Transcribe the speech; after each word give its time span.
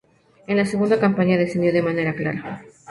En 0.47 0.57
la 0.57 0.65
segunda 0.65 0.99
campaña 0.99 1.37
descendió 1.37 1.71
de 1.71 1.83
manera 1.83 2.15
clara. 2.15 2.63